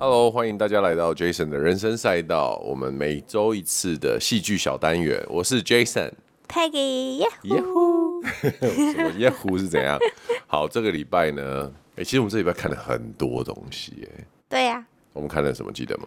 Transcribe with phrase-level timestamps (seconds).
[0.00, 2.54] Hello，欢迎大家来到 Jason 的人生赛道。
[2.64, 9.98] 我们每周一次的戏剧小单元，我是 Jason，Peggy，耶呼，什么耶呼是怎样？
[10.46, 15.72] 好，这个礼拜呢，哎，其实我们这礼拜看了很多东西，哎，对呀、啊，我们看了什么？
[15.72, 16.06] 记得吗？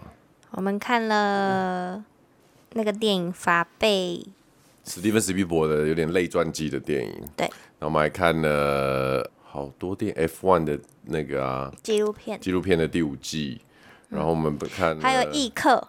[0.51, 2.01] 我们看了
[2.71, 4.25] 那个电影《法贝》，
[4.89, 7.45] 史蒂芬史皮伯的有点类传记的电影，对。
[7.77, 13.59] 然后我们还看了好多电影 F1 的那个啊纪录片，纪录片的第五季。
[14.11, 15.87] 然后我们不看，还有异客。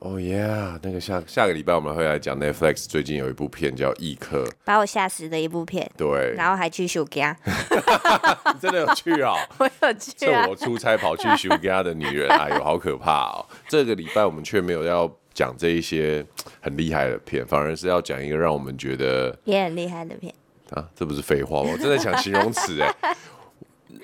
[0.00, 0.44] 哦耶，
[0.82, 5.88] 那个下下个礼拜我们会来讲 Netflix 最近有一部片叫《异客》，把我吓死的一部片。
[5.96, 7.36] 对，然后还去休假。
[7.46, 9.34] 你真的有去啊？
[9.58, 10.42] 我有去啊。
[10.44, 13.46] 这我出差跑去休假的女人，哎呦， 好可怕哦！
[13.68, 16.26] 这个礼拜我们却没有要讲这一些
[16.60, 20.34] 很厉害的片，反而是要讲一个让我们觉得也很厉害的片
[20.70, 20.84] 啊！
[20.96, 21.70] 这不是废话吗？
[21.72, 23.16] 我真的想形容词哎，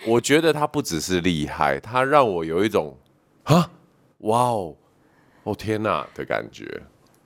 [0.06, 2.96] 我觉得它不只是厉害，它让我有一种。
[3.48, 3.70] 啊，
[4.18, 4.76] 哇哦，
[5.44, 6.82] 哦天哪的感觉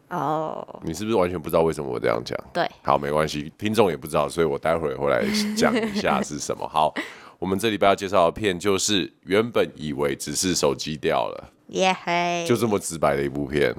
[0.08, 0.82] 哦，oh.
[0.84, 2.38] 你是不是完全不知道为什么我这样讲？
[2.52, 5.24] 对，好，没关系，听众也不知道，所以我待会儿会来
[5.56, 6.68] 讲一下是什么。
[6.68, 6.94] 好，
[7.40, 13.74] 我们这礼拜要介绍的片就是原本以为只是手机掉了，耶嘿，就这么直白的一部片，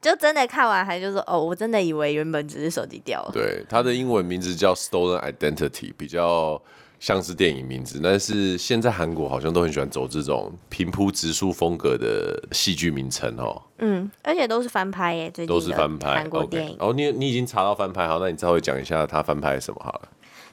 [0.00, 3.30] 就真的看完还就说哦，我真的以为原本只是手机掉了。
[3.32, 6.60] 对，它的英文名字叫 Stolen Identity，比较。
[7.00, 13.60] 像是电影名字，但是现在韩国好像都很喜欢走这种平铺直述风格的戏剧名称哦。
[13.78, 16.78] 嗯，而且都是翻拍耶，最近都是翻拍韩国电影。
[16.78, 16.88] Okay.
[16.88, 20.08] 哦，你你已经查到翻拍，好，那你稍微讲一下他翻拍什么好了。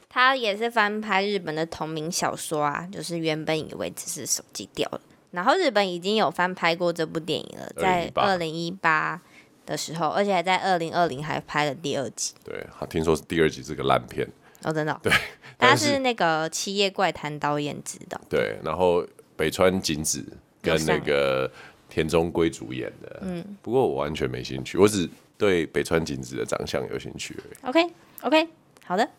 [0.09, 4.99] 他也是翻拍日本的同名小说啊，就是原本以为只是手机掉了，
[5.31, 9.21] 然后日本已经有翻拍过这部电影了，在二零一八
[9.65, 12.33] 的时候，而且还在二零二零还拍了第二集。
[12.43, 14.27] 对，他听说是第二集是个烂片。
[14.63, 14.99] 哦，真的、哦。
[15.01, 15.11] 对，
[15.57, 18.19] 他是那个《七夜怪谈》导演指的。
[18.29, 19.05] 对，然后
[19.35, 20.25] 北川景子
[20.61, 21.51] 跟那个
[21.89, 23.19] 田中圭主演的。
[23.23, 23.57] 嗯。
[23.61, 27.69] 不过我完全没兴趣，我只对北川景子的长相有兴趣而已。
[27.69, 28.47] OK，OK，okay, okay,
[28.85, 29.09] 好的。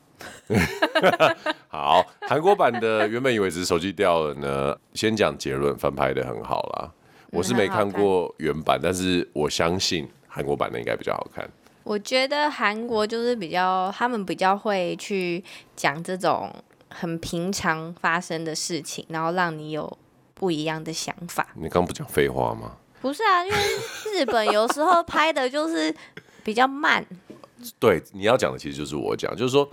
[1.66, 4.78] 好，韩国版的原本以为只是手机掉了呢。
[4.94, 6.92] 先讲结论，翻拍的很好啦。
[7.30, 11.50] 我是没看过原版，但是我相信韩国版的应该比较好看。
[11.84, 15.42] 我觉得韩国就是比较，他们比较会去
[15.74, 16.52] 讲这种
[16.88, 19.98] 很平常发生的事情，然后让你有
[20.34, 21.46] 不一样的想法。
[21.54, 22.76] 你刚不讲废话吗？
[23.00, 23.58] 不是啊，因为
[24.14, 25.94] 日本有时候拍的就是
[26.44, 27.04] 比较慢。
[27.78, 29.68] 对，你要讲的其实就是我讲，就是说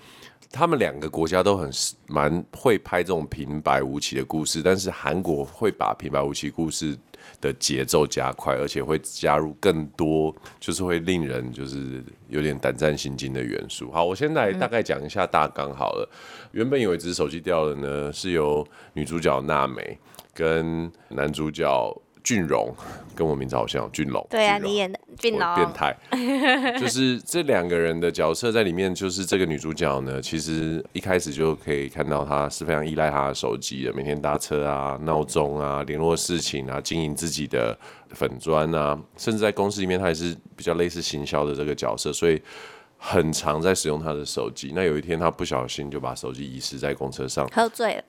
[0.52, 1.72] 他们两个国家都很
[2.08, 6.98] 蛮会拍这种平白无奇的故事，但是韩国会把平白无奇故事
[7.42, 13.92] 的节奏加快，而且会加入更多，就是会令人就是有点胆战心惊的元素。
[13.92, 16.10] 好，我先来大概讲一下大纲好了。
[16.52, 19.98] 原本有一只手机掉了呢，是由女主角娜美
[20.34, 22.02] 跟男主角。
[22.24, 22.74] 俊荣
[23.16, 24.26] 跟我名字好像，俊龙。
[24.30, 25.96] 对啊，你演的俊龙，变态。
[26.80, 37.78] 就是这两个人的角色在里面，就是这个女主角呢，其实一开始就可以看到她是非常依赖她的手机的，每天搭车啊、闹钟啊、联络事情啊、经营自己的
[38.12, 42.42] 粉砖啊，甚至在公司里面，她也是比较类似行销的这个角色，所以
[42.98, 44.72] 很常在使用她的手机。
[44.76, 48.04] 那有一天，她不小心就把手机遗失在公车上，喝醉了。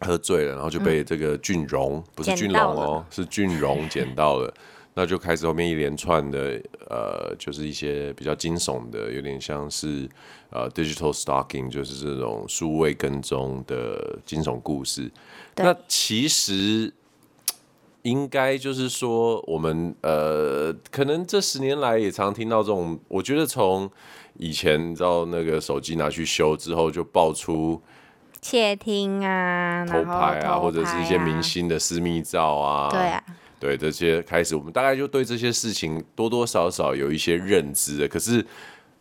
[0.00, 4.52] 喝醉了，然后就被这个俊荣，嗯、不是俊龙哦，是俊荣 捡到了，
[4.94, 10.08] 那就开始后面一连串的呃，就是一些比较惊悚的，有点像是
[10.50, 15.10] 呃 digital stalking，就是这种数位跟踪的惊悚故事。
[15.56, 16.92] 那其实
[18.02, 23.90] 应该就是说，我们呃，可能这十年来也常听到这种，我觉得从
[24.38, 27.82] 以前到那个手机拿去修之后，就爆出。
[28.48, 33.22] 窃听啊，偷拍啊，或者是一些明星的私密照啊，对啊，
[33.60, 38.08] 对这些开始，我们大概就对这些事情多多少少有一些认知的。
[38.08, 38.42] 可是，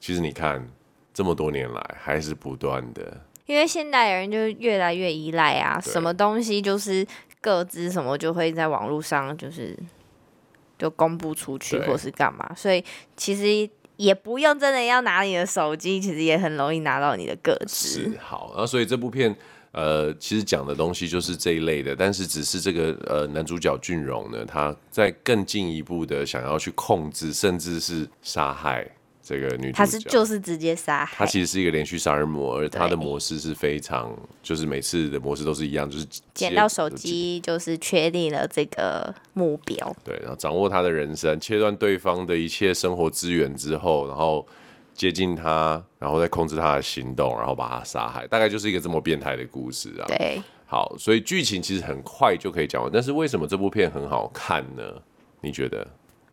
[0.01, 0.67] 其实你看，
[1.13, 7.07] 这么多年来还是不断的，因为现代人就越来越依赖啊，什么东西就是
[7.39, 9.79] 各自什么就会在网络上就是
[10.77, 12.83] 就公布出去，或是干嘛，所以
[13.15, 13.69] 其实。
[13.97, 18.03] 也不用真的要拿你的手机，其实也很容易拿到你的个子。
[18.03, 19.35] 是好，然后所以这部片，
[19.71, 28.87] 呃，其实讲的东西就是这一类的，但是只是这个呃男主角俊荣呢，他在更进一步的想要去控制，甚至是杀害。
[29.27, 31.17] 这个女主角，她是就是直接杀害。
[31.17, 39.93] 她其实是一个连续杀人魔，而她的模式是非常，就是每次的模式都是一样，就是捡到手机就是确定了这个目标。
[40.05, 44.47] 对，然后掌握他的人生，切断对方的一切生活资源之后，然后
[44.93, 50.07] 接近他，然后再控制他的行动，然后把他杀害，大概就是一个这么变态的故事啊。
[50.07, 54.83] 对，好，所以剧情其实很快就可以讲完，但是为什么这部片很好看呢？
[55.41, 55.85] 你觉得？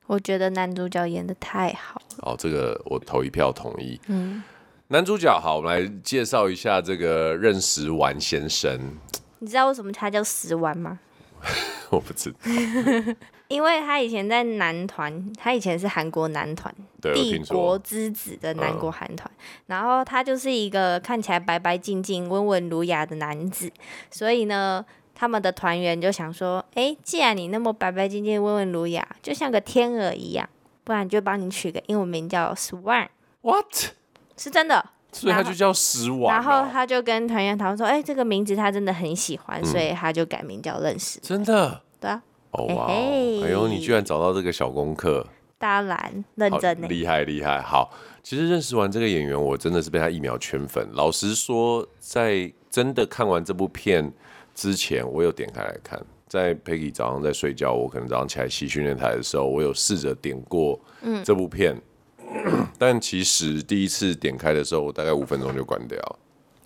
[0.06, 2.16] 我觉得男主角演的太好了。
[2.18, 4.00] 哦，这个我投一票同意。
[4.08, 4.42] 嗯，
[4.88, 8.98] 男主角好，我们来介绍一下这个任时完先生。
[9.38, 10.98] 你知道为什么他叫时丸吗？
[11.90, 12.38] 我不知道。
[13.48, 19.30] 因为他以前在男团，他以前是韩国男团帝国之子的韩国韩团，
[19.66, 23.70] 然后他就是一个看起来白白净净、温文儒雅的男子，
[24.10, 24.84] 所以呢，
[25.14, 30.48] 他们的团员就想说，哎，既然你那么白白净净、温文儒雅，就像个天鹅一样，
[30.82, 33.08] 不然就帮你取个英文名叫 Swan。
[33.42, 33.92] What？
[34.36, 34.84] 是真的？
[35.12, 36.34] 所以他就叫时完。
[36.34, 41.20] 然后他就跟团员讨论说，哎，这个名字他真的很喜欢，所以他就改名叫认识。
[41.20, 41.80] 真的？
[42.00, 42.20] 对啊。
[42.50, 42.86] 哦哇！
[42.86, 45.26] 哎呦，你居然找到这个小功课，
[45.58, 47.60] 当然认真，厉害厉害。
[47.60, 47.90] 好，
[48.22, 50.88] 其实认识完这个演员，我真的是被他一秒圈粉。
[50.92, 54.12] 老实说，在真的看完这部片
[54.54, 56.00] 之前，我有点开来看。
[56.26, 60.80] 在 Peggy 早上在睡觉，我可能早上起来洗训练台的时候，我有试着点过
[61.24, 61.80] 这部片，
[62.18, 65.98] 嗯、 但其实第一次点开的时候，我大概五分钟就关掉。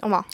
[0.00, 0.24] 干嘛？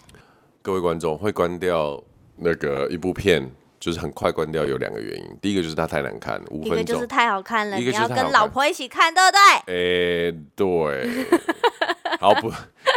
[0.62, 2.02] 各位观众会关掉
[2.36, 3.50] 那个一部片？
[3.80, 5.38] 就是很快关掉，有两个原因。
[5.42, 6.78] 第一个就是它太难看，五分钟。
[6.78, 9.40] 一个就是太好看了，你要跟老婆一起看，对不对？
[9.66, 11.26] 哎、欸，对。
[12.18, 12.50] 好不，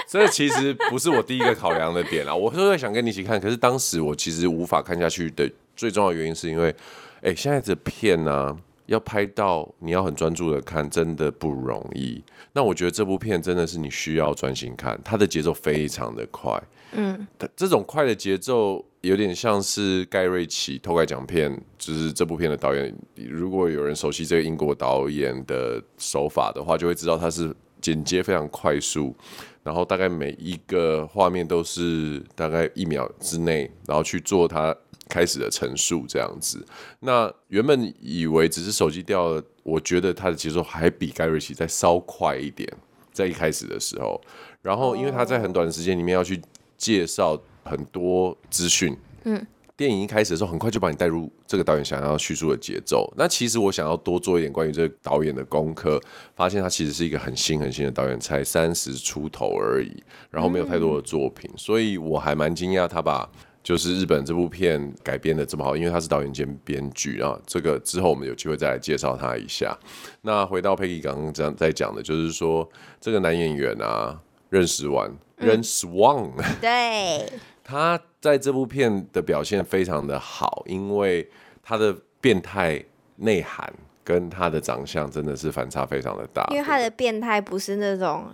[0.07, 2.33] 这其实不是我第一个考量的点啦。
[2.33, 6.69] 我是会想跟你一起看，可是当时我其实无法看下去的最重要的原因是因为，
[7.17, 12.23] 哎、欸，现在的片呢、啊，要拍到你要很专注的看，真的不容易。
[12.53, 16.61] 那我觉得这部片真的是你需要专心看，它的节奏非常的快。
[16.93, 18.83] 嗯，这种快的节奏。
[19.01, 22.93] 有点像是盖瑞奇偷改奖片，就是这部片的导演。
[23.15, 27.55] 如果有人熟悉这个英国导演的手法的话，就会知道他是
[27.87, 29.15] 剪接非常快速，
[29.63, 34.75] 然后大概每一个画面都是大概一秒之内，然后去做他
[35.07, 36.65] 开始的陈述这样子。
[36.99, 42.69] 那原本以为只是手机掉了，我觉得他的节奏还比盖瑞奇再稍快一点，
[43.13, 44.19] 在一开始的时候。
[44.61, 46.41] 然后因为他在很短的时间里面要去
[46.75, 47.41] 介绍。
[47.69, 48.95] 很多资讯，
[49.25, 49.45] 嗯，
[49.77, 53.13] 电影一开始的时候，很快就把你带入这个导演想要叙述的节奏。
[53.15, 56.01] 那其实我想要多做一点关于这个导演的功课，
[56.35, 63.29] 发现他其实是一个很新很新的导演，才三十出头而已，然后没有太多的作品，嗯、所以我还蛮惊讶他把
[63.61, 67.39] 就是日本这部片改编的这么好，因为他是导演兼编剧啊。
[67.45, 69.77] 这个之后我们有机会再来介绍他一下。
[70.23, 72.67] 那回到 Peggy 刚刚这样在讲的，就是说
[72.99, 74.19] 这个男演员啊，
[74.49, 77.31] 认识完，认识忘，对。
[77.69, 81.29] 他在这部片的表现非常的好，因为
[81.61, 82.81] 他的变态
[83.17, 83.71] 内涵
[84.05, 86.47] 跟他的长相真的是反差非常的大。
[86.49, 88.27] 因为他的变态不是那种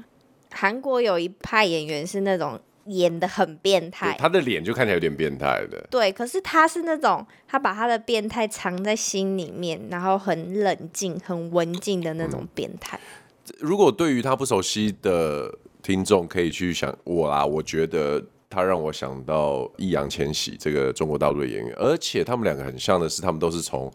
[0.51, 5.83] 韩国有一派演员是那种演的很变态，他的脸就看起来有点变态的。
[5.89, 12.99] 对，可是他是那种他把他的变态藏在心里面，然后很冷静、很文静的那种变态。
[13.47, 18.23] 嗯，如果对于他不熟悉的听众，可以去想我啦，我觉得。
[18.53, 23.91] 他让我想到易烊千玺这个中国大陆的演员，而且他们两个很像的是，他们都是从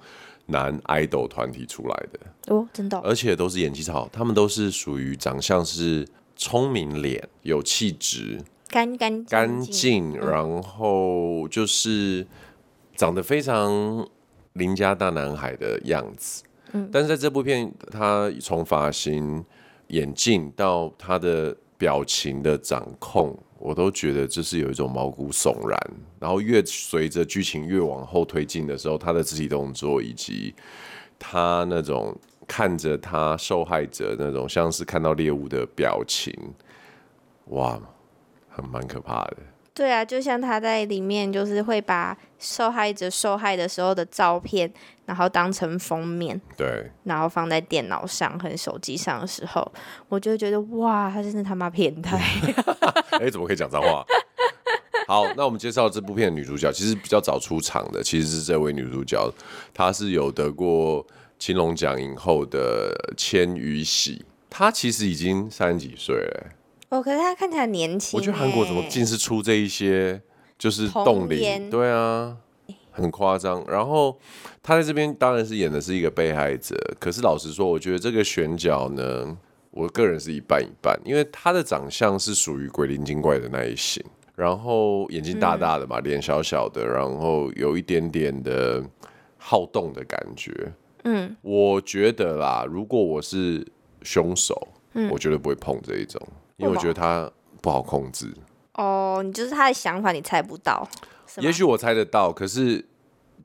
[0.47, 2.55] 男 idol 团体出来的。
[2.55, 6.05] 哦，真的，而且都是演技超好，他们都是属于长相是
[6.35, 12.27] 聪明脸、有气质、干干干净，然后就是
[12.97, 14.09] 长得非常
[14.55, 16.43] 邻家大男孩的样子。
[16.73, 19.45] 嗯，但是在这部片，他从发型、
[19.89, 23.35] 眼镜到他的表情的掌控。
[23.59, 25.77] 我都觉得就是有一种毛骨悚然，
[26.21, 30.55] 然后越随着剧情越往后推进的时候，他的肢体动作以及
[31.19, 32.17] 他那种
[32.47, 36.33] 看着他受害者那种像是看到猎物的表情，
[37.47, 37.81] 哇，
[38.49, 39.39] 很蛮可怕的。
[39.79, 44.69] 对啊，就像他在里面，就是会把受害者受害的时候的照片，
[45.07, 49.73] 然后当成封面，对，然后放在电脑上和手机上的时候，
[50.09, 52.19] 我就会觉得哇，他真的他妈变态！
[53.21, 54.05] 哎、欸，怎么可以讲脏话？
[55.07, 59.33] 好，那我们介绍这部片的女主角，其实比较早出场的，其实是这位女主角，
[59.73, 61.07] 她是有得过
[61.39, 66.47] 青龙奖影后的千羽喜，她其实已经三十几岁了。
[66.91, 68.19] 哦，可是他看起来年轻。
[68.19, 70.21] 我觉得韩国怎么尽是出这一些，
[70.59, 72.37] 就是冻龄，对啊，
[72.91, 73.65] 很夸张。
[73.69, 74.19] 然后
[74.63, 79.37] 他在这边当然是演的是一个被害者，可是老实说，我觉得这个选角呢，
[79.71, 84.03] 我个人是一半一半，因为他的长相是属于鬼灵精怪的那一型，
[84.35, 88.83] 然后眼睛大大的嘛，脸、嗯、小小的，然后有一点点的
[89.37, 90.73] 好动的感觉。
[91.05, 93.67] 嗯，我觉得啦，如果我是
[94.03, 94.69] 凶手。
[94.95, 96.19] 嗯，我绝对不会碰这一种，
[96.59, 97.31] 因为我觉得他
[97.63, 98.33] 不好控制。
[98.75, 100.87] 哦，你就是他的想法，你猜不到。
[101.39, 102.85] 也许我猜得到，可是，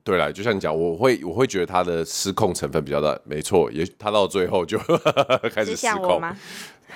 [0.02, 3.18] 对了，就像你讲，我会我会觉得他的失控成分比较大。
[3.24, 4.78] 没错，也许他到最后就
[5.52, 6.36] 开始失控吗？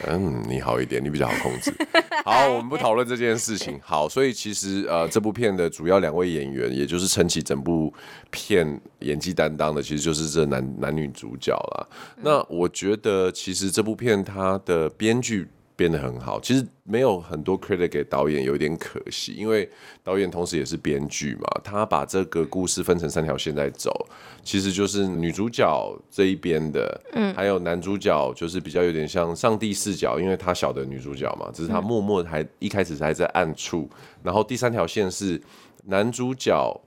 [0.06, 1.72] 嗯，你好一点，你比较好控制。
[2.25, 3.78] 好，我们不讨论这件事情。
[3.82, 7.92] 好，所以其实呃，这部片的主要两位演员，也就是撑起整部
[8.30, 11.87] 片演技担当的，其实就是这男男女主角啦。
[12.16, 12.22] 嗯。
[12.25, 15.48] 那我觉得，其实这部片它的编剧。
[15.78, 19.70] 编得很好，其实没有很多 credit 给导演，有点可惜，因为
[20.02, 24.08] 导演同时也是编剧嘛，他把这个故事分成三条线在走，
[24.42, 33.88] 其实就是女主角这一边的，嗯，还有男主角就是比较有点像上帝视角，因为他晓得女主角嘛，只是他默默还一开始还在暗处，
[34.25, 35.40] 然后第三条线是
[35.85, 36.80] 男主角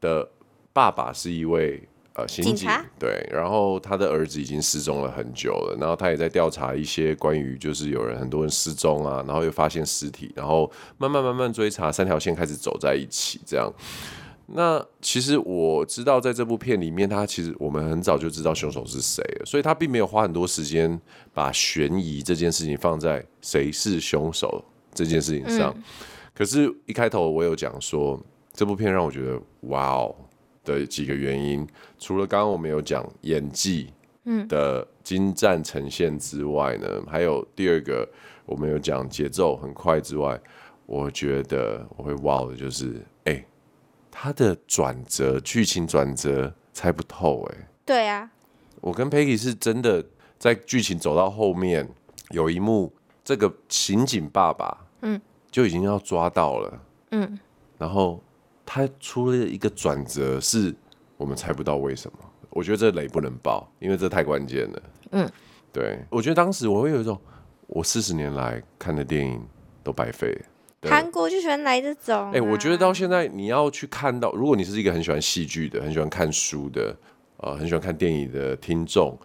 [0.00, 0.28] 的
[0.72, 1.80] 爸爸是一位。
[2.16, 13.68] 呃，刑警对，然后他的儿子已经失踪了很久了，然后他也在调查一些关于就是有人很多人失踪啊，然后又发现尸体，然后慢慢慢慢追查，三条线开始走在一起这样。
[14.46, 21.00] 那其实我知道，在这部片里面，他其实我们很早就知道凶手是谁了，所以他并没有花很多时间
[21.32, 25.74] 把悬疑这件事情放在谁是凶手这件事情上。
[25.76, 25.82] 嗯。
[26.32, 28.20] 可是，一开头我有讲说，
[28.52, 30.14] 这部片让我觉得，哇哦。
[30.64, 31.66] 的几个原因，
[31.98, 33.92] 除了刚刚我们有讲演技
[34.48, 38.08] 的精湛呈现之外呢，嗯、还有第二个
[38.46, 40.40] 我们有讲节奏很快之外，
[40.86, 43.44] 我觉得我会哇的就是，哎、欸，
[44.10, 47.68] 他的转折剧情转折猜不透哎、欸。
[47.84, 48.30] 对啊，
[48.80, 50.04] 我跟 Peggy 是真的
[50.38, 51.88] 在剧情走到后面
[52.30, 52.92] 有一幕，
[53.22, 55.20] 这个刑警爸爸嗯。
[55.50, 56.82] 就已经要抓到了。
[57.12, 57.38] 嗯，
[57.78, 58.20] 然后。
[58.66, 60.74] 他出了一个转折，是
[61.16, 62.18] 我们猜不到为什么。
[62.50, 64.82] 我觉得这雷不能爆，因为这太关键了。
[65.10, 65.30] 嗯，
[65.72, 67.20] 对，我觉得当时我会有一种，
[67.66, 69.44] 我四十年来看的电影
[69.82, 70.36] 都白费。
[70.82, 72.30] 韩国就喜欢来这种、啊。
[72.30, 76.96] 哎、欸，我觉得到现在你要去看到，如果你是一个很喜欢戏剧的、很喜欢看书的、
[77.38, 79.18] 呃，很喜欢看电影的听众，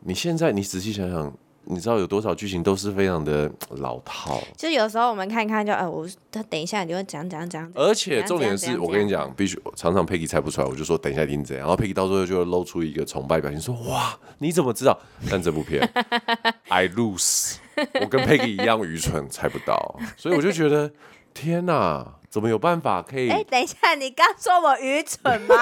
[0.00, 1.32] 你现在你仔细想想。
[1.70, 14.98] 你知道有多少剧情都是非常的 老套，就有时候我们看看就，哎，我他等一下你会讲讲讲，而且重点是我跟你讲，必须常常 Peggy 猜不出来，我就说等一下一定怎样，然后 Peggy 到最后就会露出一个崇拜表情，说哇你怎么知道？
[15.30, 15.86] 但这部片
[16.68, 17.56] I lose，
[18.00, 20.90] 我跟 Peggy 一样愚蠢，猜不到，所以我就觉得
[21.34, 23.28] 天哪，怎么有办法可以？
[23.28, 25.54] 哎，等一下，你刚说我愚蠢吗？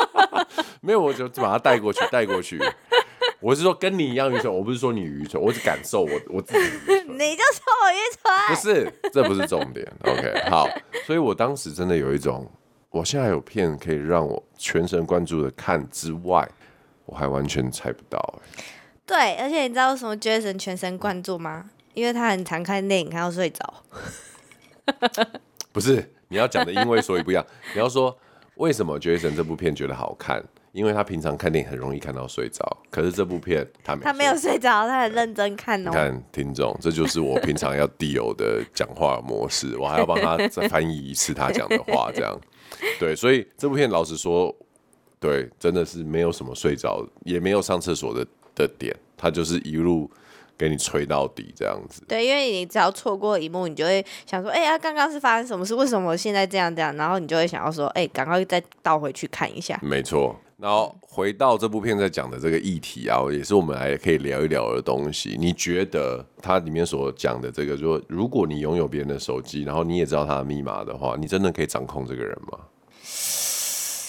[0.80, 2.58] 没有，我就把它带过去，带过去。
[3.40, 6.70] 我是说跟你一样愚蠢，我不是说你愚蠢，我只感受我我自己。
[7.06, 8.32] 你就说我愚蠢？
[8.48, 9.86] 不是，这不是重点。
[10.04, 10.68] OK， 好，
[11.06, 12.50] 所以我当时真的有一种，
[12.90, 16.48] 我现在有片可以让我全神贯注的看之外，
[17.04, 18.64] 我还完全猜不到哎。
[19.04, 21.70] 对，而且你知道为什么 Jason 全神贯注吗？
[21.94, 23.74] 因为他很常看电影，看到睡着。
[25.72, 27.44] 不是，你要讲的因为所以不一样。
[27.74, 28.16] 你要说
[28.56, 30.44] 为什么 Jason 这部片觉得好看？
[30.76, 35.90] 因为他平常看电影很容易看到睡着，可是这部片他没他没有睡着，他很认真看哦。
[35.90, 42.38] 你看听众，这就是我平常要 deal 的讲话模式，我还要帮他再翻译一次他讲的话，这样
[43.00, 43.16] 对。
[43.16, 44.54] 所以这部片老实说，
[45.18, 50.10] 对，真的是没有什么睡着，也没有上厕所的的点，他就是一路
[50.58, 52.02] 给你吹到底这样子。
[52.06, 55.74] 对，因为你只要错过一幕，你就会想说，哎呀，刚刚是发生什么事？
[55.74, 56.94] 为什么我现在这样这样？
[56.96, 59.80] 然后你就会想要说，哎，赶快再倒回去看一下。
[59.82, 60.38] 没错。
[60.58, 65.36] 然后回到这部片在讲的这个议题啊，也是我们还可以聊一聊的东西。
[65.38, 72.58] 你觉得它里面所讲的这个，说如果你拥有别人的手机，然后你也知道他的密码的话，你真的可以掌控这个人吗？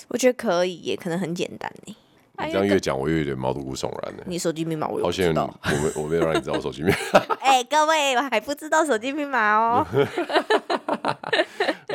[0.08, 1.94] 我觉得可以，也可能很简单呢。
[2.40, 4.24] 你这样越讲，我越有点毛骨悚然呢。
[4.28, 7.20] 你手机密码我好险，我没我没有让你知道我手机密码。
[7.42, 9.86] 哎，各位，我还不知道手机密码哦。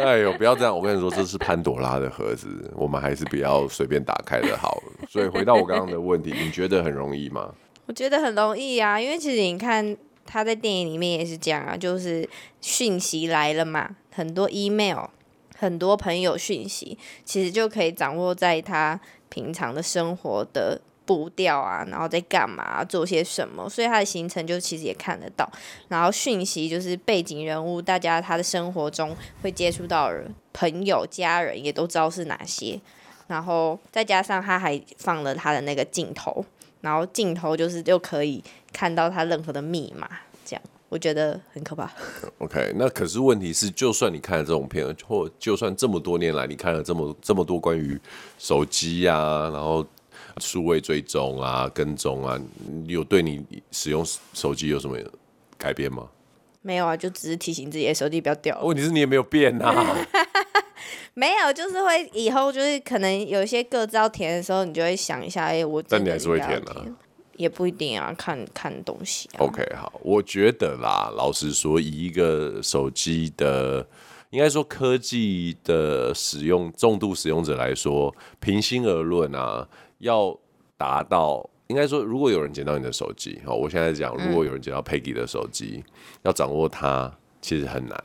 [0.03, 0.77] 哎呦，不要这样！
[0.77, 4.83] 我跟你说，这是潘朵拉的盒子，我们还是不要随便打开的好。
[5.09, 7.55] 所以回到我刚刚的问题，你觉得很容易吗？
[7.87, 12.29] 我觉得很容易啊，因为其实你看他在电影里面也是这样啊，就是
[12.61, 15.07] 讯息来了嘛，很多 email，
[15.57, 20.81] 很多朋友讯息，其实就可以掌握在他平常的生活的。
[21.05, 25.51] 步调啊，然后在干嘛，做些什么，所以他的行程就其实也看得到。
[25.89, 32.81] 然后讯息就是背景人物，大家他的生活中会接触到的朋友、家人也都知道是哪些。
[33.29, 36.45] 然后再加上他还放了他的那个镜头，
[36.83, 38.43] 然后镜头就是就可以
[38.73, 40.07] 看到他任何的密码，
[40.45, 41.91] 这样我觉得很可怕。
[42.39, 47.99] OK，那可是问题是，就算你看了这种片，或就算这么多年来你看了这么这么多关于
[48.39, 49.87] 手机啊，然后。
[50.39, 52.41] 数位追踪啊、跟踪啊，
[52.87, 54.97] 有对你使用手机有什么
[55.57, 56.09] 改变吗？
[56.63, 58.61] 没有啊，就只是提醒自己的手机不要掉。
[58.63, 59.97] 问题是你也没有变啊。
[61.15, 66.87] 没有，就是会以后就是可能有一些个资要填的时候，你就会想一下，哎，我但你还是会填啊？
[67.37, 69.41] 也不一定啊，看看东西啊。
[69.41, 73.87] OK，好，我觉得啦，老实说，以一个手机的，
[74.31, 79.67] 应该说科技的使用重度使用者来说，平心而论啊，
[80.03, 80.39] 要
[80.77, 85.93] 达到，应该说，如果有人捡到你的手机，好，我现在讲，如果有人捡到 Peggy 的手机，嗯，
[86.23, 88.05] 要掌握它，其实很难。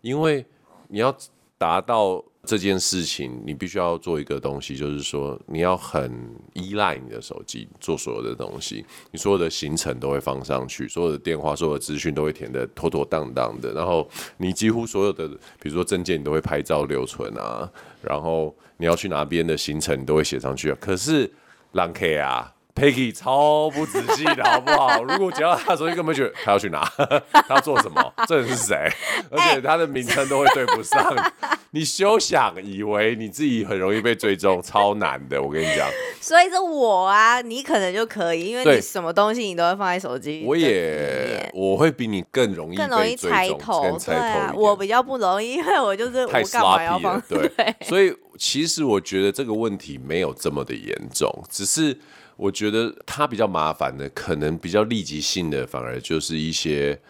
[0.00, 0.46] 因为
[0.88, 1.14] 你要。
[1.56, 6.12] 达到这件事情，你必须要做一个东西，就是说你要很
[6.52, 15.26] 依赖你的手机做所有的东西，你所有的行程都会放上去，所有的电话、所有的资讯都会填得妥妥当当的，然后你几乎所有的，
[15.60, 17.68] 比如说证件，你都会拍照留存啊，
[18.00, 20.76] 然后你要去哪边的行程，你都会写上去啊。
[20.80, 21.32] 可是
[21.72, 22.53] 朗 K 啊。
[22.74, 25.00] Peggy 超不仔细的好不好？
[25.04, 26.80] 如果捡到他的时候，你根本觉得他要去哪，
[27.32, 28.90] 他要做什么，这人是谁？
[29.30, 31.00] 而且他的名称都会对不上。
[31.00, 31.32] 欸、
[31.70, 35.40] 你休想以为你自己很容易被追踪，超难的。
[35.40, 35.88] 我跟你讲，
[36.20, 40.42] 所以是我啊，你可能就可以，因为你什么东西你都会放在手机。
[40.44, 47.22] 我也我会比你更容易更容易猜透，对啊，我比较不容易，因为我就是太 sloppy 了。
[47.28, 51.96] 对，对所以其实我觉得这个问题没有这么的严重，只是。
[52.36, 57.00] 我觉得它比较麻烦的，可能比较立即性的，反而就是一些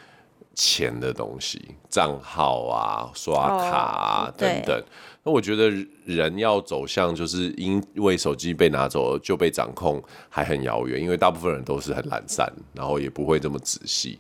[0.55, 4.85] 钱的东西，账号啊、刷卡啊、oh, 等等。
[5.23, 5.71] 那我觉得
[6.05, 14.19] 人要走向就是因为手机被拿走就被掌控，还很遥远，因为大部分人都是很懒散，然后也不会这么仔细。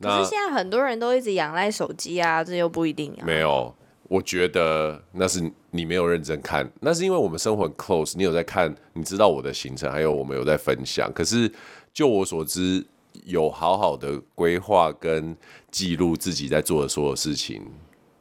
[0.00, 3.24] 可是现在很多人都一直仰赖手机啊，这又不一定啊。
[3.24, 3.74] 没有。
[4.08, 11.12] 我觉得那是你没有认真看，那是因为我们生活很 close，你有在看，你知道我的行程，还有我们有在分享。
[11.12, 11.50] 可是
[11.92, 12.86] 就我所知，
[13.24, 15.36] 有好好的规划跟
[15.70, 17.62] 记录自己在做的所有事情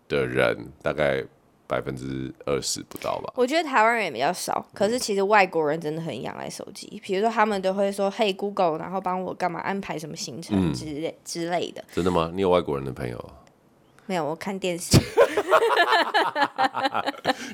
[0.07, 1.23] 的人，大概
[1.67, 3.33] 百分之二十不到吧。
[3.35, 6.99] 我觉得台湾人也比较少，可是其实外国人真的很仰赖手机。
[7.03, 12.31] 比如说他们都会说：“嘿，Google，然后帮我干嘛安排什么行程之类、嗯、之类的。”真的吗？
[12.33, 13.29] 你有外国人的朋友？
[14.07, 14.97] 没有，我看电视。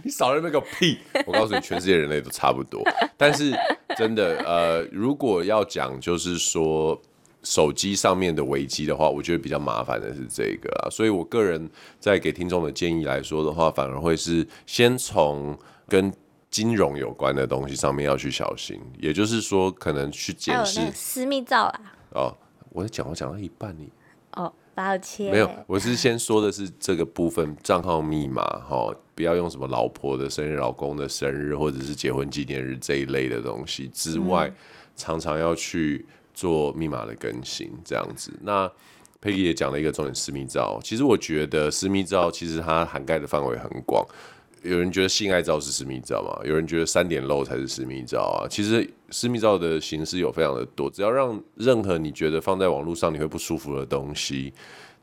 [0.04, 0.98] 你少了那个屁！
[1.26, 2.82] 我告诉你，全世界人类都差不多。
[3.18, 3.54] 但是
[3.98, 7.00] 真的，呃，如果要讲就是说
[7.44, 10.90] 手机上面的危机的话，我觉得比较麻烦的是这个啊。
[10.90, 16.12] 所以我个人在给听众的建议来说的话，反而会是先从跟
[16.50, 18.80] 金融有关的东西上面要去小心。
[19.00, 21.82] 也就是说，可能去检视私密照啦。
[22.12, 22.36] 哦，
[22.70, 24.01] 我在讲，我讲到一半你哦。
[24.74, 34.56] 抱歉，没有，我是先说的是这个部分账号密码哈，不要用什么老婆的生日、老公的生日或者是结婚纪念日这一类的东西之外，嗯、
[34.96, 38.32] 常常要去做密码的更新，这样子。
[38.42, 38.72] 那
[39.22, 40.80] Peggy 也讲了一个重点，私密照。
[40.84, 44.06] 其实我觉得私密照其实它涵盖的范围很广。
[44.63, 46.45] 有人觉得性爱照是私密照嘛？
[46.45, 48.47] 有人觉得三点露才是私密照啊？
[48.50, 54.54] 其实私密照的形式有非常的多，只要让任何你觉得放在网络上你会不舒服的东西，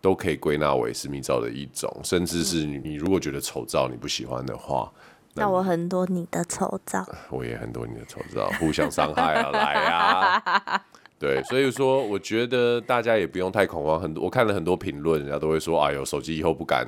[0.00, 1.90] 都可以归纳为私密照的一种。
[2.04, 4.92] 甚至是你如果觉得丑照你不喜欢的话，
[5.34, 10.84] 那我很多你的丑照，我也很多你的丑照，互相伤害啊，来啊！
[11.18, 14.00] 对，所以说我觉得大家也不用太恐慌。
[14.00, 16.86] 很多我看了很多评论，人家都会说：“哎呦，手机以后不敢。”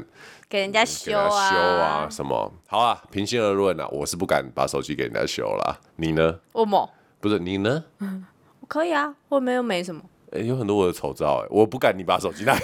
[0.49, 2.53] 给人家修啊，修啊，什么？
[2.66, 5.81] 好啊，平心而论啊，我是不敢把手机给人家修了。
[5.97, 6.38] 你呢？
[6.53, 6.88] 我么？
[7.21, 7.85] 不是你呢？
[7.99, 8.25] 嗯，
[8.61, 10.01] 我可以啊，我没有没什么。
[10.33, 12.55] 哎、欸，有很多我的丑照，哎，我不敢你把手机拿。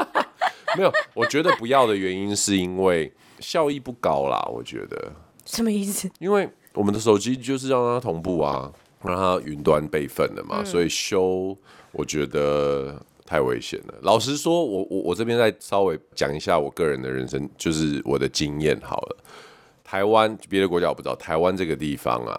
[0.76, 4.38] 没有，我觉得不要的原因是因为效益不高啦。
[4.52, 5.12] 我觉得
[5.44, 6.10] 什么意思？
[6.20, 8.70] 因为我们的手机就是让它同步啊，
[9.02, 11.56] 让它云端备份了嘛，嗯、所以修，
[11.92, 13.00] 我觉得。
[13.30, 13.94] 太危险了。
[14.02, 19.16] 老实说，我我我这边再稍微讲一下我个人的人生，就是我的经验好了。
[19.84, 22.34] 台湾别的国家我不知道，台湾这个地方啊，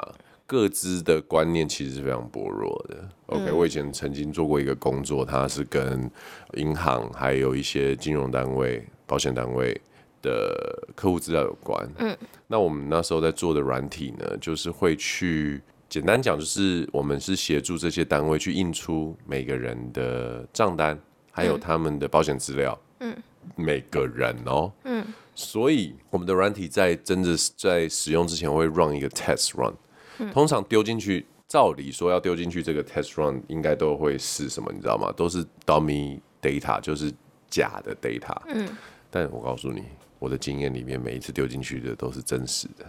[0.45, 3.07] 各资的观念其实是非常薄弱的。
[3.27, 6.11] OK，嗯，我以前曾经做过一个工作，它是跟
[6.55, 9.79] 银行还有一些金融单位、保险单位
[10.21, 10.53] 的
[10.93, 11.89] 客户资料有关。
[11.99, 15.61] 嗯，那我们那时候在做的软体呢，就是会去。
[15.91, 20.97] 简单讲就是，我们是协助这些单位去印出每个人的账单，
[21.33, 22.79] 还有他们的保险资料。
[23.01, 23.13] 嗯，
[23.57, 24.71] 每个人哦。
[24.85, 25.05] 嗯。
[25.35, 29.73] 所以我们的软体在真的在使用之前会 run 一个 test run。
[30.19, 30.31] 嗯。
[30.31, 34.71] 通常丢进去，照理说要丢进去这个 test run，应该都会是什么？
[34.71, 35.11] 你知道吗？
[35.11, 37.11] 都是 dummy data，就是
[37.49, 38.41] 假的 data。
[38.47, 38.65] 嗯。
[39.09, 39.83] 但我告诉你，
[40.19, 42.85] 我的经验里面，每一次丢进去的都是真实的。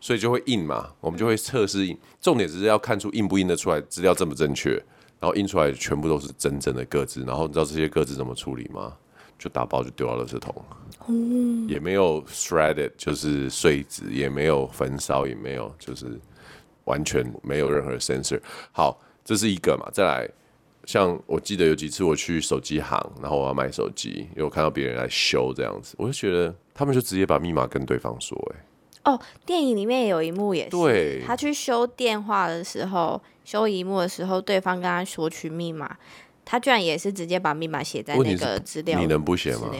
[0.00, 1.96] 所以就会印嘛，我们就会测试印。
[2.20, 4.72] 重点只是要看出印不印得出来，资料正不正确，
[5.20, 7.24] 然后印出来全部都是真正的个字。
[7.26, 8.96] 然后你知道这些个字怎么处理吗？
[9.38, 10.52] 就打包就丢到垃圾桶，
[11.06, 16.18] 嗯，也没有 shredded，就是碎纸，也没有焚烧，也没有，就是
[16.86, 18.40] 完全没有任何 sensor。
[18.72, 20.28] 好，这是一个嘛，再来。
[20.86, 28.64] 像我记得有几次我去手机行，然后我要买手机，因为我看到别人来修这样子，我就觉得他们就直接把密码跟对方说、欸，哎，
[29.04, 35.96] 哦，电影里面有一幕也是，对，他去修电话的时候，修一幕的时候，对方跟他索取密码，
[36.44, 39.70] 他居然也是直接把密码写在那个资料，你能不写吗？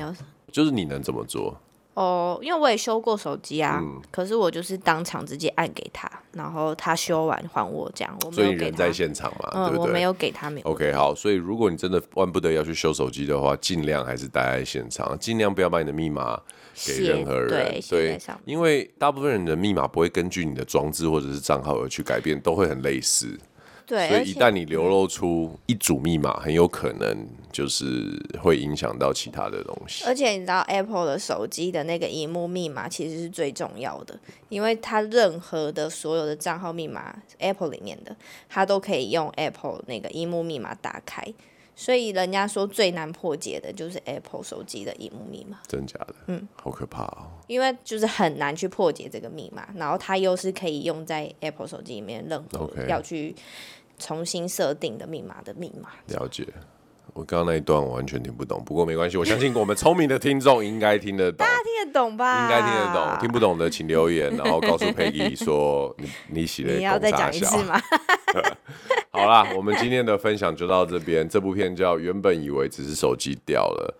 [0.50, 1.61] 就是你能怎么做？
[1.98, 8.16] 哦，因为我也修过手机啊，嗯，可是我就是当场直接按给他，然后他修完还我这样。
[8.24, 9.88] 我没有给他，所以人在现场嘛，嗯，对不对？
[9.88, 10.70] 我没有给他没有。
[10.70, 16.40] OK，好，所以如果你真的万不得要去修手机的话，尽量还是待在现场，尽量不要把你的密码
[16.87, 17.48] 给任何人。
[17.48, 23.37] 对，对，因为大部分人的密码不会根据你的装置或者是账号而去改变，都会很类似。
[23.88, 30.05] 对，所以一旦你流露出一组密码，很有可能就是会影响到其他的东西。
[30.05, 34.20] 而且你知道，Apple 的手机的那个荧幕密码其实是最重要的，
[34.51, 38.14] 因为它任何的所有的账号密码，Apple 里面的，
[38.46, 41.24] 它都可以用 Apple 那个荧幕密码打开。
[41.74, 45.61] 所以人家说最难破解的就是 Apple 手机的荧幕密码。
[45.68, 46.14] 真假的？
[46.27, 47.31] 嗯，好可怕哦。
[47.46, 53.35] 因为就是很难去破解这个密码，然后它又是可以用在 Apple 手机里面任何要去。
[53.98, 55.88] 重新设定的密码的密码。
[56.06, 56.46] 了解，
[57.12, 61.38] 我刚刚那一段我完全听不懂，不过没关系，我相信我们聪明的听众应该听得懂。
[61.38, 62.44] 大家听得懂吧？
[62.44, 66.74] 应该听得懂，听不懂的请留言，然后告诉 Peggy 说你你写的。
[66.74, 67.80] 你要再讲一次吗？
[69.11, 71.28] 好啦，我们今天的分享就到这边。
[71.28, 73.94] 这部片叫《原本以为只是手机掉了》，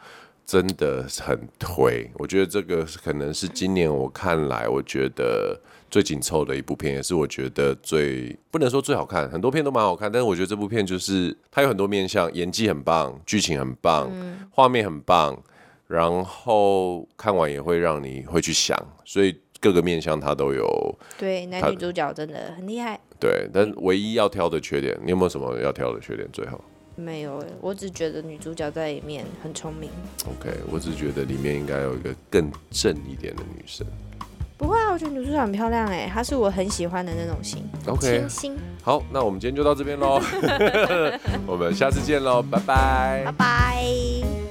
[0.45, 2.09] 真的很推。
[2.15, 5.61] 我觉得这个可能是今年我看来，我觉得。
[5.91, 14.11] 最紧凑的一部片，也是我觉得最不能说最好看，很多片都蛮好看，但是我觉得这部片就是它有很多面向，演技很棒，剧情很棒，
[14.51, 15.43] 画、嗯、面很棒，
[15.87, 20.99] 然后看完也会让你会去想，所以各个面向它都有。
[21.19, 23.01] 对，男女主角真的很厉害。
[23.19, 26.29] 对，但唯一要挑的缺点，你有没有什么要挑的缺点？
[26.33, 26.61] 最后
[26.95, 29.89] 没有，我只觉得女主角在里面很聪明。
[30.27, 33.87] OK，我只觉得里面应该有一个更正一点的女生。
[34.59, 37.65] 不会啊，我觉得女主角很漂亮哎，她是我很喜欢的那种型。
[37.87, 38.57] OK，清新。
[38.83, 40.21] 好，那我们今天就到这边喽，
[41.47, 44.48] 我们下次见喽，拜拜，拜拜。